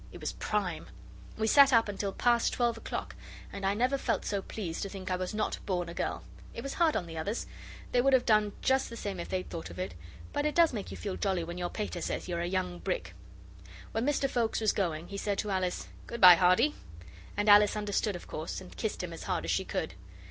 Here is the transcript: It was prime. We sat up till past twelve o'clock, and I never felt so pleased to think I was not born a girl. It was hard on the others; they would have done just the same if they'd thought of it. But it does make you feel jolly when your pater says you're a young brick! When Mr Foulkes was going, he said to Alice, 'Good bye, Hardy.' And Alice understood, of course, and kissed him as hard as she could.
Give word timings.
It 0.11 0.19
was 0.19 0.33
prime. 0.33 0.87
We 1.37 1.45
sat 1.45 1.71
up 1.71 1.87
till 1.99 2.11
past 2.11 2.53
twelve 2.53 2.75
o'clock, 2.75 3.15
and 3.53 3.63
I 3.63 3.75
never 3.75 3.99
felt 3.99 4.25
so 4.25 4.41
pleased 4.41 4.81
to 4.81 4.89
think 4.89 5.11
I 5.11 5.15
was 5.15 5.31
not 5.35 5.63
born 5.67 5.89
a 5.89 5.93
girl. 5.93 6.23
It 6.55 6.63
was 6.63 6.73
hard 6.73 6.95
on 6.95 7.05
the 7.05 7.19
others; 7.19 7.45
they 7.91 8.01
would 8.01 8.13
have 8.13 8.25
done 8.25 8.53
just 8.63 8.89
the 8.89 8.97
same 8.97 9.19
if 9.19 9.29
they'd 9.29 9.47
thought 9.47 9.69
of 9.69 9.77
it. 9.77 9.93
But 10.33 10.47
it 10.47 10.55
does 10.55 10.73
make 10.73 10.89
you 10.89 10.97
feel 10.97 11.17
jolly 11.17 11.43
when 11.43 11.59
your 11.59 11.69
pater 11.69 12.01
says 12.01 12.27
you're 12.27 12.41
a 12.41 12.47
young 12.47 12.79
brick! 12.79 13.13
When 13.91 14.03
Mr 14.03 14.27
Foulkes 14.27 14.59
was 14.59 14.73
going, 14.73 15.09
he 15.09 15.17
said 15.17 15.37
to 15.37 15.51
Alice, 15.51 15.87
'Good 16.07 16.19
bye, 16.19 16.33
Hardy.' 16.33 16.73
And 17.37 17.47
Alice 17.47 17.75
understood, 17.75 18.15
of 18.15 18.25
course, 18.27 18.59
and 18.59 18.75
kissed 18.75 19.03
him 19.03 19.13
as 19.13 19.25
hard 19.25 19.45
as 19.45 19.51
she 19.51 19.63
could. 19.65 19.93